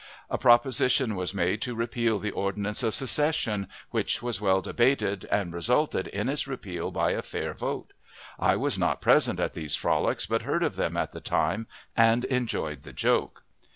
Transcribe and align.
A 0.31 0.37
proposition 0.39 1.15
was 1.15 1.31
made 1.35 1.61
to 1.61 1.75
repeal 1.75 2.17
the 2.17 2.31
ordinance 2.31 2.81
of 2.81 2.95
secession, 2.95 3.67
which 3.91 4.19
was 4.19 4.41
well 4.41 4.59
debated, 4.59 5.25
and 5.25 5.53
resulted 5.53 6.07
in 6.07 6.27
its 6.27 6.47
repeal 6.47 6.89
by 6.89 7.11
a 7.11 7.21
fair 7.21 7.53
vote! 7.53 7.93
I 8.39 8.55
was 8.55 8.79
not 8.79 8.99
present 8.99 9.39
at 9.39 9.53
these 9.53 9.75
frolics, 9.75 10.25
but 10.25 10.41
heard 10.41 10.63
of 10.63 10.75
them 10.75 10.97
at 10.97 11.11
the 11.11 11.21
time, 11.21 11.67
and 11.95 12.25
enjoyed 12.25 12.81
the 12.81 12.93
joke. 12.93 13.43